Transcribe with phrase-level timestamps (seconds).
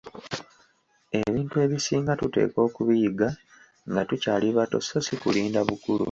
[1.21, 3.27] Ebintu ebisinga tuteekwa okubiyiga
[3.89, 5.99] nga tukyali bato so si kulinda bukulu.